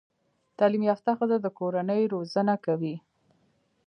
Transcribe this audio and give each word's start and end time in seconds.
تعليم 0.57 0.83
يافته 0.89 1.11
ښځه 1.19 1.37
د 1.41 1.47
کورنۍ 1.59 2.01
روزانه 2.13 2.55
کوي 2.65 2.95